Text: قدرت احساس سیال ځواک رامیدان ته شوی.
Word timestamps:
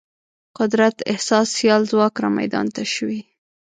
قدرت 0.57 0.95
احساس 1.11 1.47
سیال 1.57 1.81
ځواک 1.91 2.13
رامیدان 2.23 2.67
ته 2.75 2.83
شوی. 2.93 3.19